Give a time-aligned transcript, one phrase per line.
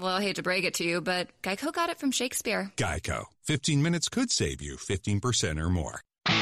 [0.00, 2.70] Well, I hate to break it to you, but Geico got it from Shakespeare.
[2.76, 3.24] Geico.
[3.42, 6.02] 15 minutes could save you 15% or more.
[6.28, 6.38] Ladies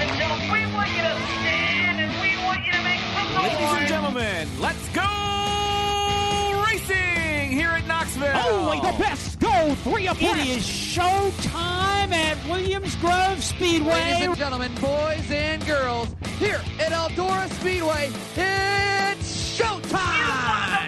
[0.00, 3.44] and gentlemen, we want you to stand and we want you to make some noise.
[3.44, 8.34] Ladies and gentlemen, let's go racing here at Knoxville.
[8.34, 13.92] Only the best go three up It is showtime at Williams Grove Speedway.
[13.92, 16.08] Ladies and gentlemen, boys and girls,
[16.40, 20.83] here at Eldora Speedway, it's showtime!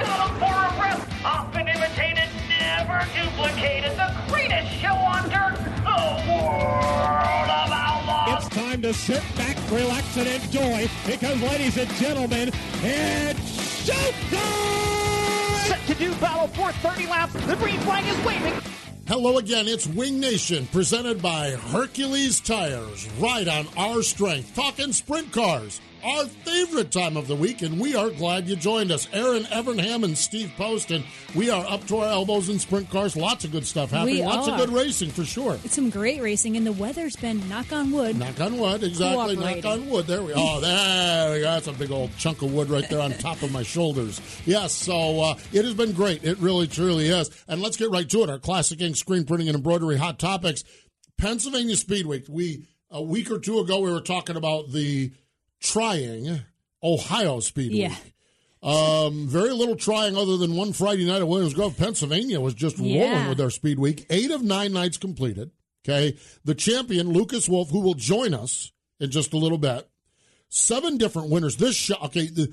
[0.00, 1.24] A for a breath.
[1.24, 3.92] Often imitated, never duplicated.
[3.96, 5.58] The greatest show on dirt.
[5.84, 8.44] The world of outlaws.
[8.44, 12.48] It's time to sit back, relax, and enjoy because, ladies and gentlemen,
[12.82, 15.66] it's showtime!
[15.66, 17.32] Set to do battle for 30 laps.
[17.46, 18.54] The green flag is waving.
[19.08, 23.08] Hello again, it's Wing Nation presented by Hercules Tires.
[23.18, 24.54] Right on our strength.
[24.54, 28.90] Talking sprint cars, our favorite time of the week, and we are glad you joined
[28.90, 29.08] us.
[29.12, 31.04] Erin Evernham and Steve Post, and
[31.34, 33.16] we are up to our elbows in sprint cars.
[33.16, 34.16] Lots of good stuff happening.
[34.16, 34.52] We Lots are.
[34.54, 35.54] of good racing for sure.
[35.64, 38.18] It's some great racing, and the weather's been knock on wood.
[38.18, 39.36] Knock on wood, exactly.
[39.36, 40.06] Knock on wood.
[40.06, 41.44] There we Oh, there we go.
[41.44, 44.20] That's a big old chunk of wood right there on top of my shoulders.
[44.46, 46.24] Yes, so uh, it has been great.
[46.24, 47.30] It really, truly is.
[47.48, 48.30] And let's get right to it.
[48.30, 50.64] Our Classic Ink Screen Printing and Embroidery Hot Topics.
[51.18, 52.24] Pennsylvania Speed Week.
[52.28, 55.12] We, a week or two ago, we were talking about the
[55.60, 56.40] trying
[56.82, 57.88] Ohio Speed Yeah.
[57.88, 58.14] Week.
[58.60, 61.76] Um, very little trying other than one Friday night at Williams Grove.
[61.76, 63.28] Pennsylvania was just rolling Yeah.
[63.28, 64.04] with their speed week.
[64.10, 65.52] Eight of nine nights completed.
[65.88, 66.16] Okay.
[66.44, 69.88] The champion, Lucas Wolfe, who will join us in just a little bit.
[70.50, 71.56] Seven different winners.
[71.56, 72.52] This sho- okay, the,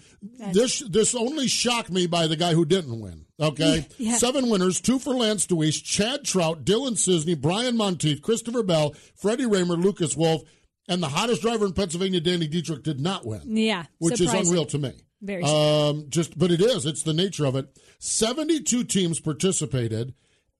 [0.51, 3.25] this this only shocked me by the guy who didn't win.
[3.39, 4.17] Okay, Yeah.
[4.17, 9.45] seven winners: two for Lance Dewease, Chad Trout, Dylan Cisney, Brian Montieth, Christopher Bell, Freddie
[9.45, 10.43] Rahmer, Lucas Wolfe,
[10.87, 14.41] and the hottest driver in Pennsylvania, Danny Dietrich, did not win Yeah, which surprising.
[14.41, 14.93] is unreal to me.
[15.21, 16.85] Very um, just, but it is.
[16.85, 17.67] It's the nature of it.
[17.99, 20.13] Seventy-two teams participated.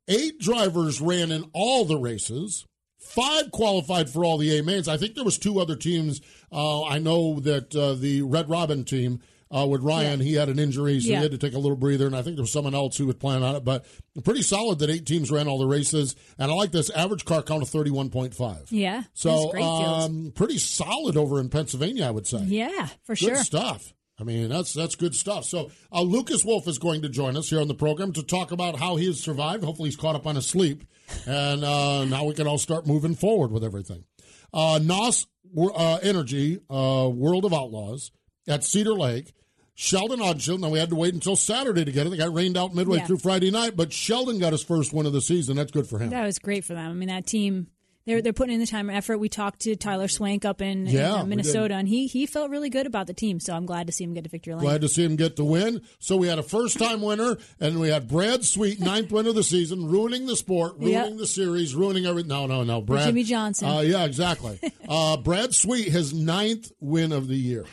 [0.08, 2.66] Eight drivers ran in all the races.
[3.00, 4.88] Five qualified for all the A mains.
[4.88, 6.22] I think there was two other teams.
[6.52, 9.20] Uh, I know that uh, the Red Robin team
[9.56, 11.18] uh, with Ryan, he had an injury, so Yeah.
[11.18, 12.08] he had to take a little breather.
[12.08, 13.64] And I think there was someone else who would plan on it.
[13.64, 13.86] But
[14.24, 16.16] pretty solid that eight teams ran all the races.
[16.40, 18.72] And I like this average car count of thirty-one point five.
[18.72, 22.44] Yeah, So um, pretty solid over in Pennsylvania, I would say.
[22.46, 23.30] yeah, for sure.
[23.30, 23.44] Good sure.
[23.46, 23.94] stuff.
[24.20, 25.44] I mean, that's that's good stuff.
[25.46, 28.52] So uh, Lucas Wolfe is going to join us here on the program to talk
[28.52, 29.64] about how he has survived.
[29.64, 30.86] Hopefully, he's caught up on his sleep,
[31.28, 34.06] and uh, now we can all start moving forward with everything.
[34.54, 38.12] Uh, NOS uh, Energy, uh, World of Outlaws
[38.48, 39.34] at Cedar Lake.
[39.78, 40.60] Sheldon Haudenschild.
[40.62, 42.10] Now we had to wait until Saturday to get it.
[42.10, 43.06] They got rained out midway Yeah.
[43.08, 45.58] through Friday night, but Sheldon got his first win of the season.
[45.58, 46.12] That's good for him.
[46.12, 46.90] That was great for them.
[46.90, 47.68] I mean, that team.
[48.06, 49.18] They're, they're putting in the time and effort.
[49.18, 52.52] We talked to Tyler Swank up in, in, Yeah, uh, Minnesota, and he he felt
[52.52, 53.40] really good about the team.
[53.40, 54.62] So I'm glad to see him get to victory lane.
[54.64, 55.82] Glad to see him get the win.
[55.98, 59.34] So we had a first time winner, and we had Brad Sweet, ninth win of
[59.34, 61.18] the season, ruining the sport, ruining Yep.
[61.18, 62.30] the series, ruining everything.
[62.30, 62.80] No, no, no.
[62.80, 63.08] Brad.
[63.08, 63.68] Jimmie Johnson.
[63.68, 64.60] Uh, yeah, exactly.
[64.88, 67.66] uh, Brad Sweet, his ninth win of the year.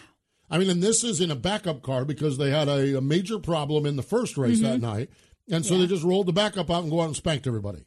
[0.52, 3.38] I mean, and this is in a backup car because they had a, a major
[3.38, 4.84] problem in the first race that Mm-hmm.
[4.86, 5.10] night.
[5.50, 7.84] And so they just rolled the backup out and go out and spanked everybody.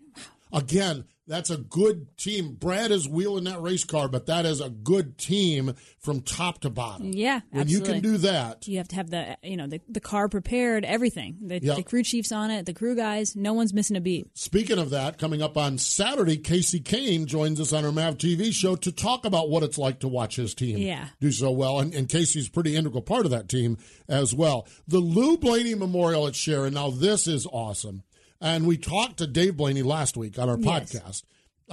[0.51, 2.53] again, that's a good team.
[2.53, 6.69] Brad is wheeling that race car, but that is a good team from top to
[6.69, 7.11] bottom.
[7.13, 7.87] Yeah, when absolutely.
[7.95, 10.85] you can do that, you have to have the you know the, the car prepared,
[10.85, 11.37] everything.
[11.41, 11.75] The, Yep.
[11.77, 13.35] the crew chiefs on it, the crew guys.
[13.35, 14.27] No one's missing a beat.
[14.37, 18.51] Speaking of that, coming up on Saturday, Kasey Kahne joins us on our MAV TV
[18.53, 21.07] show to talk about what it's like to watch his team Yeah.
[21.19, 21.79] do so well.
[21.79, 24.67] And, and Kasey's pretty integral part of that team as well.
[24.87, 26.73] The Lou Blaney Memorial at Sharon.
[26.75, 28.03] Now, this is awesome.
[28.41, 30.93] And we talked to Dave Blaney last week on our Yes.
[30.93, 31.23] podcast.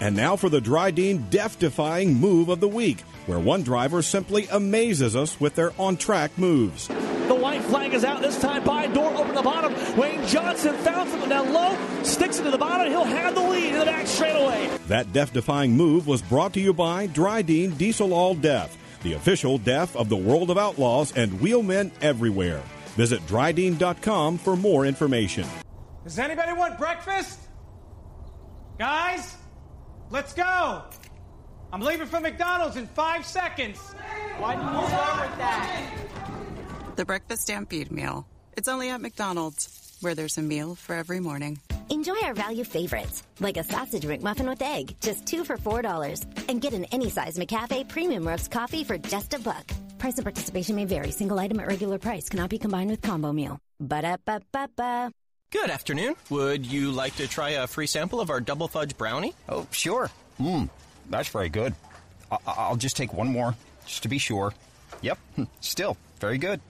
[0.00, 4.48] And now for the Drydene Death Defying Move of the Week, where one driver simply
[4.50, 6.88] amazes us with their on track moves.
[7.62, 9.74] The white flag is out this time by door open the bottom.
[9.96, 12.88] Wayne Johnson found something down low, sticks it to the bottom.
[12.88, 14.68] He'll have the lead in the back straightaway.
[14.88, 19.58] That death defying move was brought to you by Drydene Diesel All Death, the official
[19.58, 22.62] death of the world of outlaws and wheelmen everywhere.
[22.96, 25.46] Visit drydene.com for more information.
[26.04, 27.38] Does anybody want breakfast?
[28.78, 29.36] Guys,
[30.10, 30.82] let's go.
[31.72, 33.78] I'm leaving for McDonald's in five seconds.
[34.38, 36.11] Why didn't you start with that?
[37.02, 38.24] The Breakfast Stampede Meal.
[38.56, 41.58] It's only at McDonald's, where there's a meal for every morning.
[41.90, 46.22] Enjoy our value favorites, like a sausage McMuffin with egg, just two for four dollars,
[46.48, 49.68] and get an any size McCafe premium roast coffee for just a buck.
[49.98, 51.10] Price of participation may vary.
[51.10, 53.58] Single item at regular price cannot be combined with combo meal.
[53.80, 55.10] Ba da ba ba ba.
[55.50, 56.14] Good afternoon.
[56.30, 59.34] Would you like to try a free sample of our double fudge brownie?
[59.48, 60.08] Oh, sure.
[60.40, 60.70] Mmm,
[61.10, 61.74] that's very good.
[62.30, 63.56] I- I'll just take one more,
[63.86, 64.54] just to be sure.
[65.00, 65.18] Yep,
[65.60, 66.60] still very good.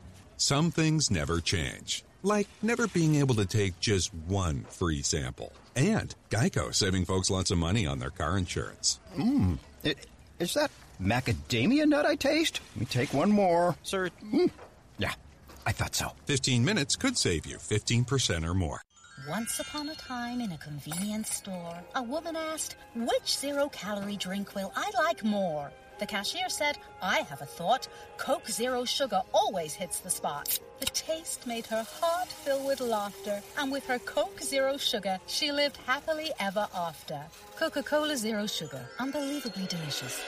[0.43, 5.53] Some things never change, like never being able to take just one free sample.
[5.77, 8.99] And Geico saving folks lots of money on their car insurance.
[9.17, 9.59] Mmm,
[10.41, 12.61] is that macadamia nut I taste?
[12.75, 13.77] Let me take one more.
[13.85, 14.51] Sir, mm.
[14.99, 15.13] yeah,
[15.65, 16.11] I thought so.
[16.25, 18.83] 15 minutes could save you 15% or more.
[19.29, 24.57] Once upon a time in a convenience store, a woman asked, Which zero calorie drink
[24.57, 25.71] will I like more?
[26.03, 27.87] The cashier said, I have a thought.
[28.17, 30.59] Coke Zero Sugar always hits the spot.
[30.81, 35.53] The taste made her heart fill with laughter, and with her Coke Zero Sugar, she
[35.53, 37.23] lived happily ever after.
[37.57, 40.21] Coca Cola Zero Sugar, unbelievably delicious.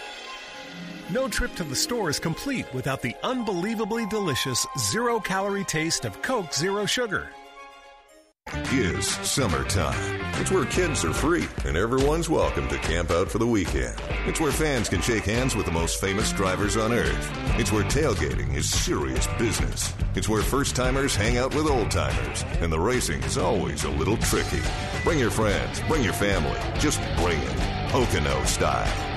[1.11, 6.23] No trip to the store is complete without the unbelievably delicious zero calorie taste of
[6.23, 7.31] Coke Zero Sugar.
[8.73, 10.21] Is summertime.
[10.41, 13.95] It's where kids are free and everyone's welcome to camp out for the weekend.
[14.27, 17.31] It's where fans can shake hands with the most famous drivers on earth.
[17.59, 19.95] It's where tailgating is serious business.
[20.15, 23.91] It's where first timers hang out with old timers, and the racing is always a
[23.91, 24.63] little tricky.
[25.03, 27.91] Bring your friends, bring your family, just bring it.
[27.91, 29.15] Pocono style.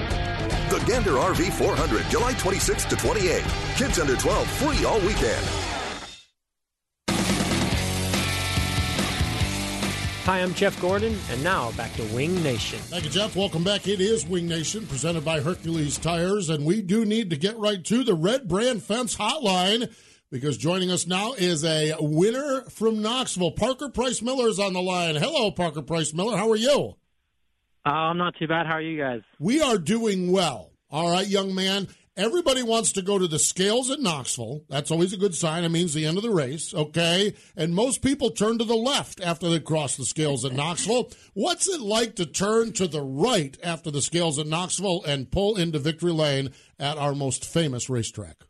[0.69, 3.43] The Gander RV 400, July 26th to 28.
[3.75, 5.66] Kids under 12, free all weekend.
[10.27, 12.79] Hi, I'm Jeff Gordon, and now back to Wing Nation.
[12.79, 13.33] Thank you, Jeff.
[13.37, 13.87] Welcome back.
[13.87, 17.81] It is Wing Nation, presented by Hercules Tires, and we do need to get right
[17.85, 19.89] to the Red Brand Fence Hotline
[20.29, 23.51] because joining us now is a winner from Knoxville.
[23.51, 25.15] Parker Price Miller is on the line.
[25.15, 26.35] Hello, Parker Price Miller.
[26.35, 26.95] How are you?
[27.85, 28.65] Uh, I'm not too bad.
[28.65, 29.21] How are you guys?
[29.39, 30.73] We are doing well.
[30.91, 31.87] All right, young man.
[32.17, 34.63] Everybody wants to go to the scales at Knoxville.
[34.69, 35.63] That's always a good sign.
[35.63, 37.35] It means the end of the race, okay?
[37.55, 41.11] And most people turn to the left after they cross the scales at Knoxville.
[41.35, 45.57] What's it like to turn to the right after the scales at Knoxville and pull
[45.57, 48.45] into victory lane at our most famous racetrack?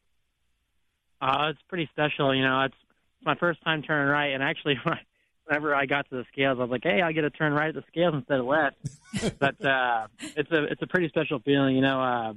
[1.19, 2.33] Uh, it's pretty special.
[2.33, 2.75] You know, it's,
[3.17, 4.79] it's my first time turning right, and actually,
[5.43, 7.69] whenever I got to the scales, I was like, "Hey, I get to turn right
[7.69, 8.77] at the scales instead of left."
[9.39, 10.07] but uh,
[10.37, 11.75] it's a it's a pretty special feeling.
[11.75, 12.33] You know, uh,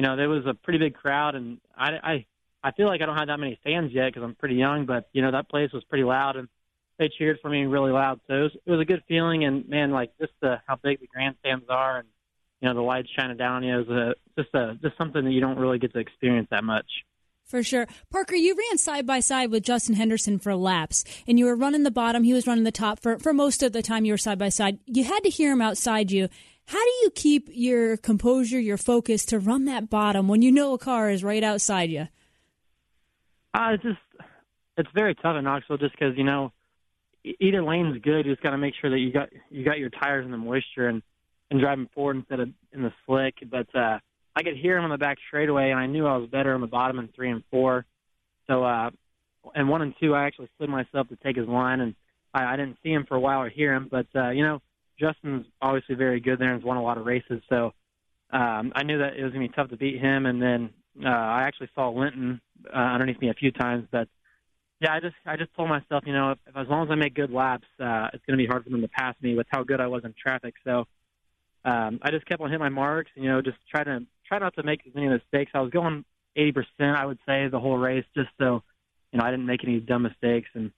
[0.00, 2.26] you know, there was a pretty big crowd, and I, I,
[2.64, 4.86] I feel like I don't have that many fans yet because I'm pretty young.
[4.86, 6.48] But you know, that place was pretty loud, and
[6.98, 8.18] they cheered for me really loud.
[8.26, 9.44] So it was, it was a good feeling.
[9.44, 12.08] And man, like just the how big the grandstands are, and
[12.62, 15.32] you know, the lights shining down on it was a just a just something that
[15.32, 16.86] you don't really get to experience that much.
[17.50, 17.88] For sure.
[18.12, 21.82] Parker, you ran side by side with Justin Henderson for laps, and you were running
[21.82, 22.22] the bottom.
[22.22, 24.50] He was running the top for, for most of the time you were side by
[24.50, 24.78] side.
[24.86, 26.28] You had to hear him outside you.
[26.66, 30.74] How do you keep your composure, your focus to run that bottom when you know
[30.74, 32.06] a car is right outside you?
[33.52, 33.98] Uh, it's just
[34.76, 36.52] it's very tough in Knoxville just because you know
[37.40, 38.26] either lane's good.
[38.26, 40.38] You just got to make sure that you got you got your tires in the
[40.38, 41.02] moisture and
[41.50, 43.34] and driving forward instead of in the slick.
[43.50, 43.98] But uh,
[44.34, 46.60] I could hear him on the back straightaway, and I knew I was better on
[46.60, 47.84] the bottom in three and four.
[48.46, 48.90] So uh,
[49.54, 51.94] and one and two, I actually slid myself to take his line, and
[52.32, 53.88] I, I didn't see him for a while or hear him.
[53.90, 54.60] But uh, you know
[55.00, 57.42] Justin's obviously very good there and has won a lot of races.
[57.48, 57.72] So
[58.30, 60.26] um, I knew that it was to be tough to beat him.
[60.26, 60.70] And then
[61.04, 62.40] uh, I actually saw Lynton
[62.72, 63.88] uh, underneath me a few times.
[63.90, 64.08] But
[64.80, 66.94] yeah, I just I just told myself, you know, if, if as long as I
[66.94, 69.46] make good laps, uh, it's going to be hard for them to pass me with
[69.50, 70.54] how good I was in traffic.
[70.64, 70.86] So
[71.64, 73.10] um, I just kept on hitting my marks.
[73.14, 75.50] You know, just try to try not to make as many mistakes.
[75.54, 76.04] I was going
[76.38, 78.62] 80%, I would say, the whole race, just so
[79.12, 80.70] you know I didn't make any dumb mistakes and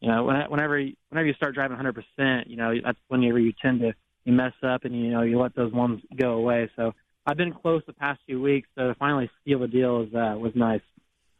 [0.00, 3.92] you know, whenever whenever you start driving 100%, you know, that's whenever you tend to
[4.24, 6.70] you mess up and you know you let those ones go away.
[6.76, 6.94] So
[7.26, 10.36] I've been close the past few weeks, so to finally seal the deal is uh,
[10.38, 10.80] was nice.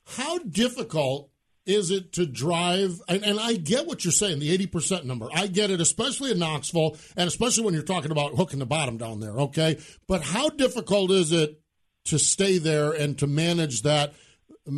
[0.06, 1.30] How difficult
[1.64, 3.00] is it to drive?
[3.08, 5.28] And, and I get what you're saying, the 80% number.
[5.32, 8.96] I get it, especially in Knoxville, and especially when you're talking about hooking the bottom
[8.96, 9.38] down there.
[9.38, 11.59] Okay, but how difficult is it
[12.04, 14.14] to stay there and to manage that?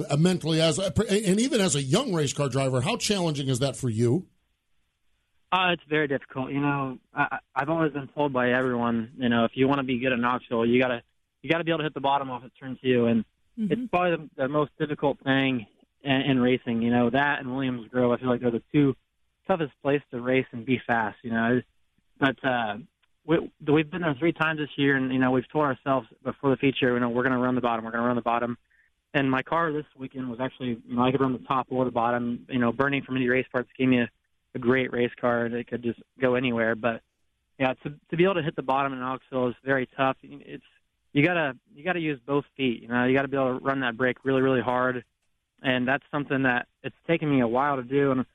[0.09, 3.59] Uh, mentally as a, and even as a young race car driver how challenging is
[3.59, 4.25] that for you
[5.51, 9.45] uh, it's very difficult you know I, i've always been told by everyone you know
[9.45, 11.03] if you want to be good at knoxville you gotta
[11.43, 13.25] you gotta be able to hit the bottom off at turn two and
[13.59, 13.73] mm-hmm.
[13.73, 15.67] it's probably the, the most difficult thing
[16.05, 18.95] in, in racing you know that and williams grove i feel like they're the two
[19.49, 21.61] toughest places to race and be fast you know
[22.21, 22.77] but uh
[23.27, 26.51] we, we've been there three times this year, and you know we've told ourselves before
[26.51, 28.23] the feature, you know, we're going to run the bottom, we're going to run the
[28.23, 28.57] bottom,
[29.15, 31.85] and my car this weekend was actually, you know, I could run the top or
[31.85, 32.47] the bottom.
[32.49, 34.11] You know, Bernie from Indy Race Parts gave me a,
[34.55, 36.75] a great race car that could just go anywhere.
[36.75, 37.03] But
[37.59, 40.17] yeah, to to be able to hit the bottom in Knoxville is very tough.
[40.23, 40.65] It's
[41.13, 42.83] you gotta you gotta use both feet.
[42.83, 45.05] You know, you gotta be able to run that brake really really hard,
[45.63, 48.13] and that's something that it's taken me a while to do.
[48.13, 48.27] And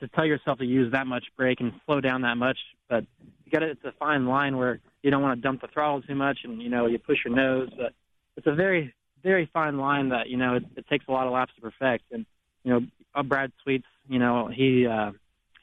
[0.00, 2.58] to tell yourself to use that much brake and slow down that much,
[2.88, 3.04] but
[3.46, 6.02] you got to, it's a fine line where you don't want to dump the throttle
[6.02, 7.92] too much and you know you push your nose, but
[8.36, 11.32] it's a very very fine line that you know it, it takes a lot of
[11.32, 12.04] laps to perfect.
[12.12, 12.26] And
[12.64, 12.80] you know,
[13.14, 15.12] uh, Brad Sweets, you know, he uh,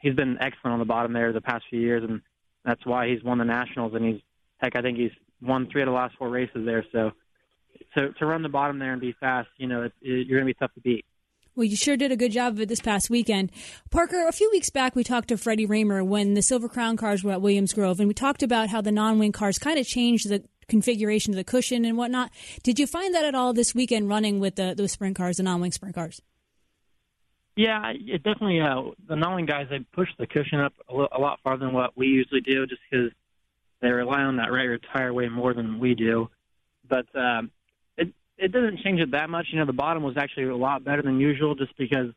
[0.01, 2.21] he's been excellent on the bottom there the past few years, and
[2.65, 3.93] that's why he's won the nationals.
[3.93, 4.21] And he's
[4.57, 5.11] heck, I think he's
[5.41, 6.85] won three of the last four races there.
[6.91, 7.11] So
[7.95, 10.47] to to run the bottom there and be fast, you know, it, it, you're going
[10.47, 11.05] to be tough to beat.
[11.55, 13.51] Well, you sure did a good job of it this past weekend.
[13.91, 17.24] Parker, a few weeks back, we talked to Freddie Rahmer when the Silver Crown cars
[17.24, 19.86] were at Williams Grove, and we talked about how the non wing cars kind of
[19.86, 22.31] changed the configuration of the cushion and whatnot.
[22.63, 25.43] Did you find that at all this weekend running with the those sprint cars, the
[25.43, 26.22] non-wing sprint cars?
[27.55, 28.60] Yeah, it definitely.
[28.62, 31.95] Uh, the non-wing guys they push the cushion up a, a lot farther than what
[31.95, 33.12] we usually do, just because
[33.81, 36.29] they rely on that rear tire way more than we do.
[36.89, 37.51] But um,
[38.43, 39.47] it doesn't change it that much.
[39.51, 42.12] You know, the bottom was actually a lot better than usual, just because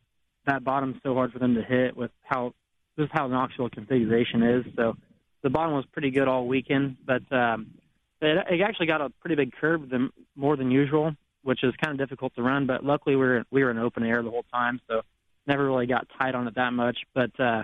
[0.47, 2.53] that bottom's so hard for them to hit with how
[2.97, 4.65] this how Knoxville configuration is.
[4.75, 4.97] So
[5.43, 7.75] the bottom was pretty good all weekend, but um,
[8.21, 11.93] it, it actually got a pretty big curve than, more than usual, which is kind
[11.93, 12.67] of difficult to run.
[12.67, 15.03] But luckily, we were we were in open air the whole time, so
[15.47, 16.99] never really got tight on it that much.
[17.15, 17.63] But uh,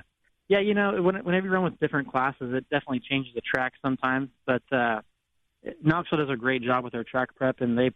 [0.48, 3.72] yeah, you know, when, whenever you run with different classes, it definitely changes the track
[3.82, 4.28] sometimes.
[4.46, 5.00] But uh,
[5.82, 7.90] Knoxville does a great job with their track prep, and they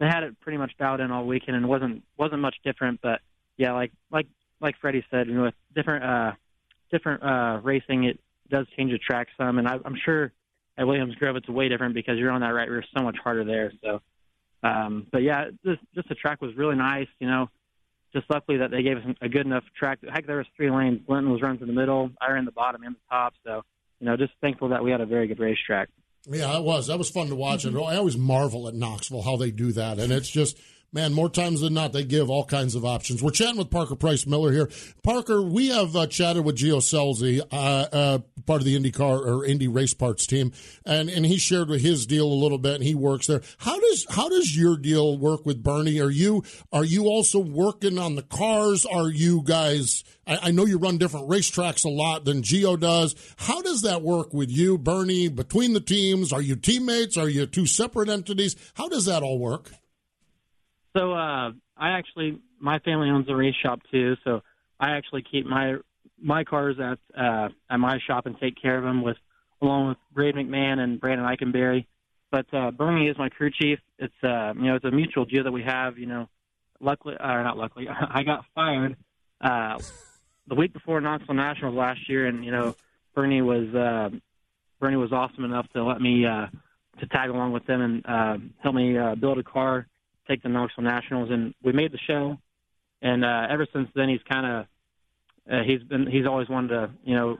[0.00, 3.00] they had it pretty much dialed in all weekend, and wasn't wasn't much different.
[3.02, 3.20] But
[3.56, 4.26] yeah, like like
[4.60, 6.32] like Freddie said, you know, with different uh,
[6.90, 8.18] different uh, racing, it
[8.50, 10.32] does change the track some, and I, I'm sure
[10.76, 13.44] at Williams Grove it's way different because you're on that right rear so much harder
[13.44, 13.72] there.
[13.84, 14.00] So,
[14.62, 17.08] um, but yeah, just just the track was really nice.
[17.18, 17.50] You know,
[18.14, 19.98] just luckily that they gave us a good enough track.
[20.10, 21.00] Heck, there was three lanes.
[21.06, 22.10] Lynton was running through the middle.
[22.20, 23.34] I ran the bottom and the top.
[23.44, 23.62] So,
[24.00, 25.90] you know, just thankful that we had a very good racetrack.
[26.26, 26.88] Yeah, it was.
[26.88, 27.64] That was fun to watch.
[27.64, 29.98] And I always marvel at Knoxville how they do that.
[29.98, 30.58] And it's just
[30.92, 33.22] man, more times than not, they give all kinds of options.
[33.22, 34.68] We're chatting with Parker Price Miller here.
[35.02, 39.44] Parker, we have uh, chatted with Gio Scelzi, uh, uh, part of the IndyCar or
[39.44, 40.52] Indy Race Parts team,
[40.84, 43.42] and and he shared with his deal a little bit, and he works there.
[43.58, 46.00] How does how does your deal work with Bernie?
[46.00, 46.42] Are you
[46.72, 48.84] are you also working on the cars?
[48.86, 50.04] Are you guys?
[50.26, 53.14] I, I know you run different racetracks a lot than Gio does.
[53.36, 56.32] How does that work with you, Bernie, between the teams?
[56.32, 57.16] Are you teammates?
[57.16, 58.56] Are you two separate entities?
[58.74, 59.70] How does that all work?
[60.96, 64.16] So uh, I actually, my family owns a race shop too.
[64.24, 64.42] So
[64.78, 65.76] I actually keep my
[66.22, 69.16] my cars at uh, at my shop and take care of them with
[69.62, 71.86] along with Braden McMahon and Brandon Eikenberry.
[72.30, 73.78] But uh, Bernie is my crew chief.
[73.98, 75.98] It's uh, you know it's a mutual deal that we have.
[75.98, 76.28] You know,
[76.80, 78.96] luckily or not luckily, I got fired
[79.40, 79.78] uh,
[80.46, 82.74] the week before Knoxville Nationals last year, and you know
[83.14, 84.10] Bernie was uh,
[84.80, 86.46] Bernie was awesome enough to let me uh,
[87.00, 89.86] to tag along with them and uh, help me uh, build a car
[90.28, 92.38] take the Knoxville Nationals, and we made the show.
[93.02, 94.66] And uh, ever since then, he's kind of
[95.50, 97.38] uh, he's been he's always wanted to you know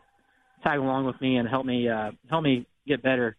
[0.65, 3.37] tag along with me and help me uh, help me get better.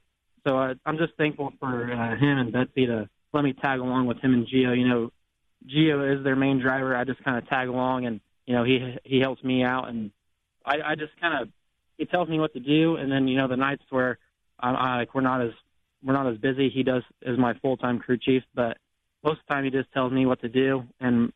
[0.47, 4.07] So uh, I'm just thankful for uh, him and Betsy to let me tag along
[4.07, 4.77] with him and Gio.
[4.77, 5.11] You know,
[5.67, 6.95] Gio is their main driver.
[6.95, 10.11] I just kind of tag along, and you know he he helps me out, and
[10.65, 11.49] I, I just kind of
[11.97, 14.17] he tells me what to do, and then you know the nights where
[14.59, 15.51] I, I, like we're not as
[16.03, 18.77] we're not as busy, he does as my full time crew chief, but
[19.23, 21.31] most of the time he just tells me what to do, and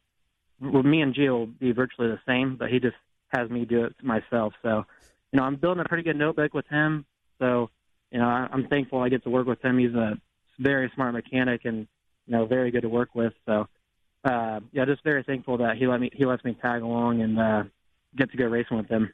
[0.59, 2.95] with me and Gio will be virtually the same, but he just
[3.29, 4.53] has me do it myself.
[4.61, 4.85] So,
[5.31, 7.05] you know, I'm building a pretty good notebook with him.
[7.39, 7.69] So,
[8.11, 9.77] you know, I'm thankful I get to work with him.
[9.77, 10.13] He's a
[10.59, 11.87] very smart mechanic and
[12.27, 13.33] you know very good to work with.
[13.45, 13.67] So,
[14.23, 17.39] uh, yeah, just very thankful that he let me he lets me tag along and
[17.39, 17.63] uh,
[18.15, 19.11] get to go racing with him.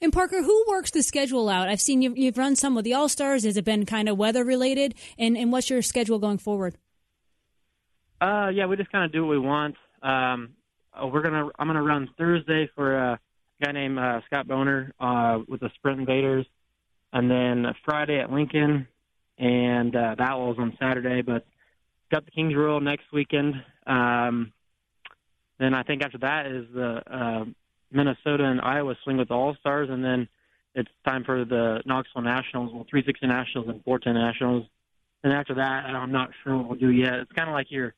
[0.00, 1.68] And Parker, who works the schedule out?
[1.68, 3.42] I've seen you've, you've run some with the All Stars.
[3.42, 4.94] Has it been kind of weather related?
[5.18, 6.76] And and what's your schedule going forward?
[8.24, 9.74] Uh, yeah, we just kind of do what we want.
[10.02, 10.54] Um,
[10.94, 13.20] uh, we're gonna I'm gonna run Thursday for a
[13.62, 16.46] guy named uh, Scott Boner uh, with the Sprint Invaders,
[17.12, 18.88] and then Friday at Lincoln,
[19.36, 21.20] and uh, that was on Saturday.
[21.20, 21.44] But
[22.10, 23.56] got the Kings Royal next weekend.
[23.86, 24.54] Um,
[25.58, 27.44] then I think after that is the uh,
[27.92, 30.28] Minnesota and Iowa swing with the All Stars, and then
[30.74, 34.66] it's time for the Knoxville Nationals, well, 360 Nationals and 410 Nationals.
[35.22, 37.14] And after that, I'm not sure what we'll do yet.
[37.14, 37.94] It's kind of like your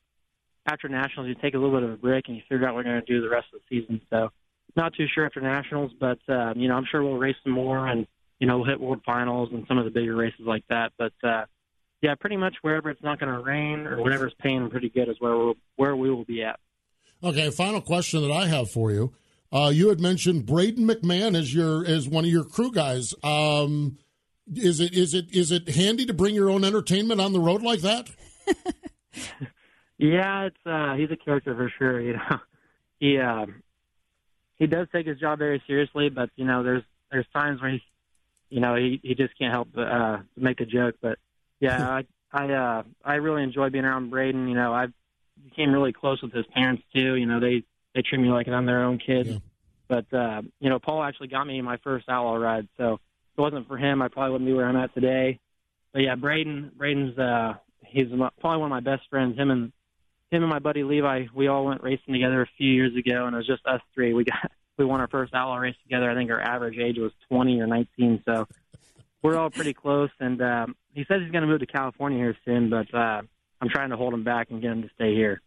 [0.67, 2.85] after nationals, you take a little bit of a break and you figure out what
[2.85, 4.01] you're going to do the rest of the season.
[4.09, 4.29] So,
[4.75, 7.87] not too sure after nationals, but uh, you know, I'm sure we'll race some more
[7.87, 8.05] and
[8.39, 10.91] you know, we'll hit world finals and some of the bigger races like that.
[10.97, 11.45] But uh,
[12.01, 15.15] yeah, pretty much wherever it's not going to rain or whatever's paying pretty good is
[15.19, 16.59] where we'll, where we will be at.
[17.23, 19.13] Okay, final question that I have for you.
[19.51, 23.15] Uh, you had mentioned Braden McMahon as your as one of your crew guys.
[23.23, 23.97] Um,
[24.53, 27.63] is it is it is it handy to bring your own entertainment on the road
[27.63, 28.09] like that?
[29.97, 32.39] Yeah, it's uh he's a character for sure, you know.
[32.99, 33.45] He uh,
[34.55, 37.81] he does take his job very seriously, but you know, there's there's times where he
[38.49, 41.19] you know, he he just can't help but uh make a joke, but
[41.59, 44.87] yeah, I I uh I really enjoy being around Braden, you know, I
[45.43, 48.65] became really close with his parents too, you know, they they treat me like I'm
[48.65, 49.27] their own kid.
[49.27, 49.37] Yeah.
[49.87, 52.99] But uh, you know, Paul actually got me my first outlaw ride, so if
[53.37, 55.39] it wasn't for him, I probably wouldn't be where I'm at today.
[55.93, 57.53] But yeah, Braden, Braden's uh,
[57.85, 59.37] he's probably one of my best friends.
[59.37, 59.71] Him and
[60.31, 63.33] him and my buddy Levi, we all went racing together a few years ago, and
[63.33, 64.13] it was just us three.
[64.13, 66.09] We got we won our first outlaw race together.
[66.09, 68.47] I think our average age was 20 or 19, so
[69.23, 70.11] we're all pretty close.
[70.19, 73.21] And um, he says he's going to move to California here soon, but uh,
[73.59, 75.41] I'm trying to hold him back and get him to stay here.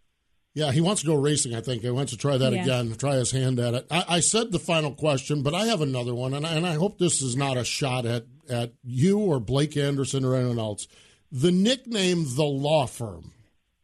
[0.53, 1.55] Yeah, he wants to go racing.
[1.55, 2.63] I think he wants to try that yeah.
[2.63, 3.87] again, try his hand at it.
[3.89, 6.75] I, I, said the final question, but I have another one, and I, and I
[6.75, 10.89] hope this is not a shot at at you or Blake Anderson or anyone else.
[11.31, 13.31] The nickname, the law firm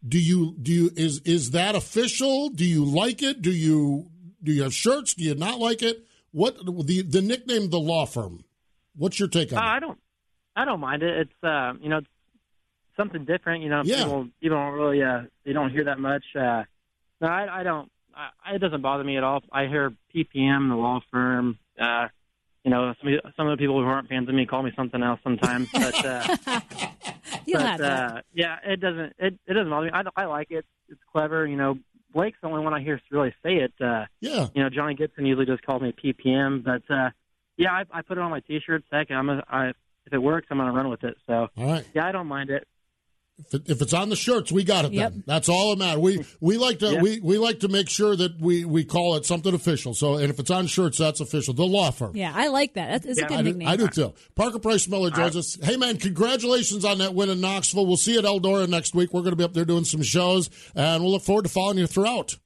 [0.07, 2.51] do you do you is is that official?
[2.51, 3.43] Do you like it?
[3.43, 4.11] Do you
[4.43, 5.15] do you have shirts?
[5.15, 6.05] Do you not like it?
[6.33, 8.45] What the the nickname the law firm?
[8.97, 9.59] What's your take on?
[9.59, 9.99] Uh, I don't
[10.55, 11.17] I don't mind it.
[11.19, 12.09] It's uh you know it's
[12.97, 13.63] something different.
[13.63, 14.05] You know yeah.
[14.05, 16.25] people people don't really uh they don't hear that much.
[16.35, 16.65] Uh,
[17.21, 17.91] no, I, I don't.
[18.15, 19.43] I, it doesn't bother me at all.
[19.53, 21.59] I hear PPM, the law firm.
[21.79, 22.09] Uh,
[22.65, 25.03] you know, some some of the people who aren't fans of me call me something
[25.03, 26.05] else sometimes, but.
[26.05, 26.61] Uh,
[27.47, 28.13] You'll but, have that.
[28.17, 29.13] Uh, yeah, it doesn't.
[29.19, 29.93] It, it doesn't bother me.
[29.93, 30.65] I, I like it.
[30.89, 31.47] It's clever.
[31.47, 31.79] You know,
[32.13, 33.73] Blake's the only one I hear really say it.
[33.81, 34.49] Uh, yeah.
[34.55, 37.11] You know, Johnny Gibson usually just calls me PPM, but uh,
[37.57, 38.85] Yeah, I, I put it on my T-shirt.
[38.91, 41.17] Second, I'm a, I, if it works, I'm going to run with it.
[41.27, 41.85] So, All right.
[41.95, 42.67] yeah, I don't mind it.
[43.39, 44.93] If, it, if it's on the shirts, we got it.
[44.93, 45.13] Yep.
[45.13, 46.01] Then that's all that matters.
[46.01, 47.03] We we like to Yep.
[47.03, 49.93] we, we like to make sure that we, we call it something official.
[49.93, 51.53] So and if it's on shirts, that's official.
[51.53, 52.17] The law firm.
[52.17, 53.03] Yeah, I like that.
[53.03, 53.67] That's, that's a good I do.
[53.67, 54.15] I do too.
[54.35, 55.59] Parker Price Miller joins us.
[55.63, 57.87] Hey man, congratulations on that win in Knoxville.
[57.87, 59.13] We'll see you at Eldora next week.
[59.13, 61.79] We're going to be up there doing some shows, and we'll look forward to following
[61.79, 62.37] you throughout.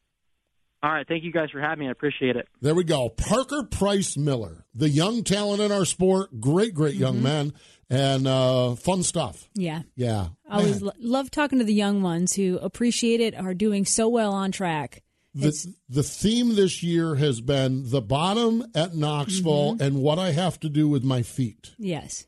[0.82, 1.88] All right, thank you guys for having me.
[1.88, 2.48] I appreciate it.
[2.62, 3.10] There we go.
[3.10, 6.40] Parker Price Miller, the young talent in our sport.
[6.40, 7.22] Great, great young Mhm.
[7.22, 7.52] man,
[7.90, 9.50] and uh, fun stuff.
[9.54, 9.82] Yeah.
[9.94, 10.28] Yeah.
[10.48, 14.08] I always lo- love talking to the young ones who appreciate it, are doing so
[14.08, 15.02] well on track.
[15.34, 19.82] The, the theme this year has been the bottom at Knoxville Mm-hmm.
[19.82, 21.72] and what I have to do with my feet.
[21.78, 22.26] Yes.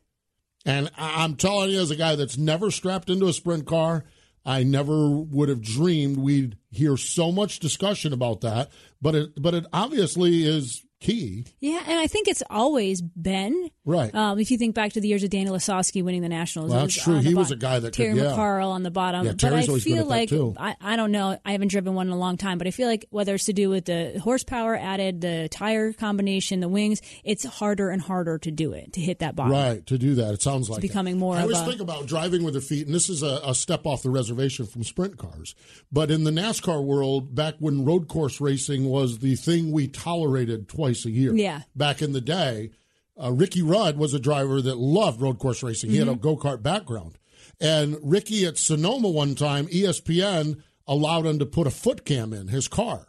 [0.65, 4.05] And I'm telling you, as a guy that's never strapped into a sprint car,
[4.45, 8.71] I never would have dreamed we'd hear so much discussion about that.
[9.01, 11.45] But it, but it obviously is key.
[11.59, 13.69] Yeah, and I think it's always been.
[13.85, 14.13] Right.
[14.15, 16.81] Um, if you think back to the years of Danny Lasoski winning the Nationals, Well,
[16.81, 17.17] that's true.
[17.19, 18.31] He was a guy that could- Terry yeah.
[18.35, 19.25] McCarl on the bottom.
[19.25, 20.31] Yeah, but I always feel like.
[20.57, 21.37] I, I don't know.
[21.45, 23.53] I haven't driven one in a long time, but I feel like whether it's to
[23.53, 28.51] do with the horsepower added, the tire combination, the wings, it's harder and harder to
[28.51, 29.51] do it to hit that bottom.
[29.53, 30.33] Right, to do that.
[30.33, 30.81] It sounds like it.
[30.81, 33.41] becoming more I always a- think about driving with your feet, and this is a,
[33.45, 35.53] a step off the reservation from sprint cars.
[35.91, 40.69] But in the NASCAR world, back when road course racing was the thing we tolerated
[40.69, 41.61] twice a year, Yeah.
[41.75, 42.71] back in the day,
[43.21, 45.89] uh, Ricky Rudd was a driver that loved road course racing.
[45.91, 46.21] He had a Mm-hmm.
[46.21, 47.17] go kart background.
[47.59, 52.47] And Ricky at Sonoma one time, ESPN allowed him to put a foot cam in
[52.47, 53.07] his car.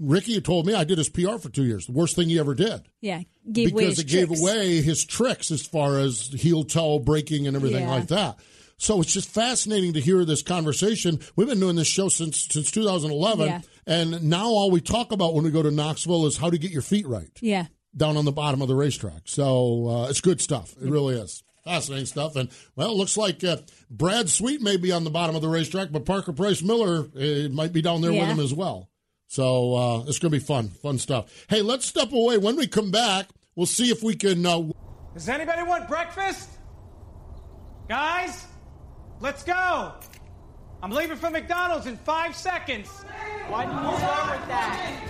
[0.00, 1.86] Ricky had told me I did his PR for two years.
[1.86, 4.40] The worst thing he ever did Yeah, gave away because it gave tricks.
[4.40, 7.90] away his tricks as far as heel toe braking and everything Yeah.
[7.90, 8.38] like that.
[8.80, 11.18] So it's just fascinating to hear this conversation.
[11.34, 13.60] We've been doing this show since since 2011, Yeah.
[13.88, 16.70] And now all we talk about when we go to Knoxville is how to get
[16.70, 17.66] your feet right Yeah.
[17.96, 19.22] down on the bottom of the racetrack.
[19.24, 20.74] So uh, it's good stuff.
[20.80, 21.42] It really is.
[21.64, 22.36] Fascinating stuff.
[22.36, 23.56] And, well, it looks like uh,
[23.90, 27.48] Brad Sweet may be on the bottom of the racetrack, but Parker Price Miller uh,
[27.50, 28.88] might be down there with him as well.
[29.26, 30.68] So uh, it's going to be fun.
[30.68, 31.44] Fun stuff.
[31.48, 32.38] Hey, let's step away.
[32.38, 34.46] When we come back, we'll see if we can.
[34.46, 34.62] Uh,
[35.12, 36.48] Does anybody want breakfast?
[37.88, 38.46] Guys,
[39.20, 39.92] let's go.
[40.82, 42.88] I'm leaving for McDonald's in five seconds.
[43.48, 45.02] Why didn't you start with that?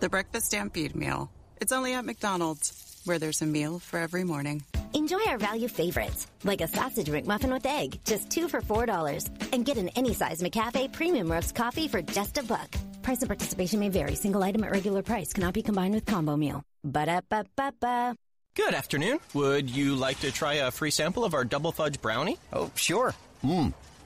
[0.00, 1.30] The Breakfast Stampede Meal.
[1.60, 4.64] It's only at McDonald's, where there's a meal for every morning.
[4.94, 9.28] Enjoy our value favorites, like a sausage McMuffin with egg, just two for $4.
[9.52, 12.74] And get an any size McCafe premium roast coffee for just a buck.
[13.02, 14.14] Price and participation may vary.
[14.14, 16.62] Single item at regular price cannot be combined with combo meal.
[16.84, 18.16] Ba-da-ba-ba-ba.
[18.54, 19.18] Good afternoon.
[19.34, 22.38] Would you like to try a free sample of our double fudge brownie?
[22.52, 23.14] Oh, sure.
[23.42, 23.72] Mmm,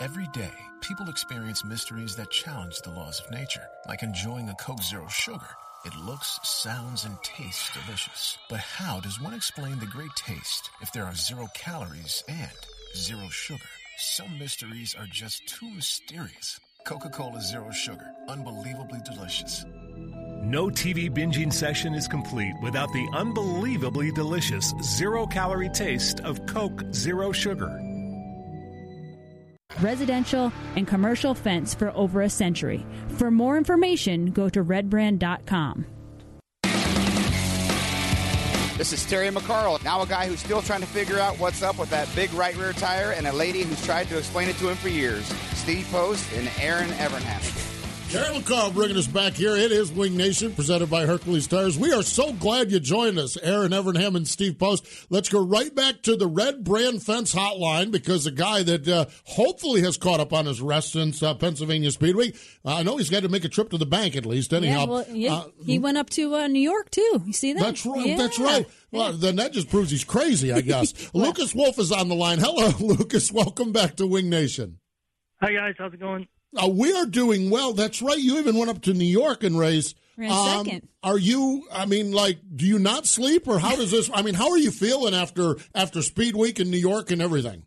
[0.00, 4.82] Every day, people experience mysteries that challenge the laws of nature, like enjoying a Coke
[4.82, 5.50] Zero Sugar.
[5.84, 8.38] It looks, sounds, and tastes delicious.
[8.48, 12.50] But how does one explain the great taste if there are zero calories and
[12.96, 13.68] zero sugar?
[13.98, 16.58] Some mysteries are just too mysterious.
[16.86, 19.66] Coca Cola Zero Sugar, unbelievably delicious.
[20.42, 26.84] No TV binging session is complete without the unbelievably delicious zero calorie taste of Coke
[26.94, 27.89] Zero Sugar.
[29.80, 32.84] Residential, and commercial fence for over a century.
[33.16, 35.86] For more information, go to redbrand.com.
[38.76, 41.78] This is Terry McCarl, now a guy who's still trying to figure out what's up
[41.78, 44.70] with that big right rear tire, and a lady who's tried to explain it to
[44.70, 45.26] him for years.
[45.52, 47.59] Steve Post and Erin Evernham.
[48.10, 49.54] Carol McCall bringing us back here.
[49.54, 51.78] It is Wing Nation, presented by Hercules Tires.
[51.78, 54.84] We are so glad you joined us, Erin Evernham and Steve Post.
[55.10, 59.06] Let's go right back to the Red Brand Fence Hotline because the guy that uh,
[59.26, 62.32] hopefully has caught up on his rest since uh, Pennsylvania Speedway.
[62.64, 64.52] Uh, I know he's got to make a trip to the bank at least.
[64.52, 67.22] Anyhow, Yeah, well, yeah, Uh, he went up to uh, New York too.
[67.24, 67.60] You see that?
[67.62, 68.06] that's right.
[68.08, 68.16] Yeah.
[68.16, 68.66] That's right.
[68.90, 71.14] Well, then that just proves he's crazy, I guess.
[71.14, 72.40] Lucas Wolfe is on the line.
[72.40, 73.30] Hello, Lucas.
[73.30, 74.78] Welcome back to Wing Nation.
[75.40, 76.26] Hi guys, how's it going?
[76.56, 77.72] Uh, we are doing well.
[77.72, 78.18] That's right.
[78.18, 79.96] You even went up to New York and raced.
[80.16, 80.88] Ran Um, second.
[81.02, 81.66] Are you?
[81.72, 84.10] I mean, like, do you not sleep, or how does this?
[84.12, 87.64] I mean, how are you feeling after after Speed Week in New York and everything?